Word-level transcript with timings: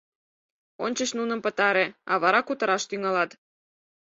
—Ончыч 0.83 1.09
нуным 1.19 1.39
пытаре, 1.45 1.85
а 2.11 2.13
вара 2.21 2.41
кутыраш 2.47 2.83
тӱҥалат! 2.89 3.31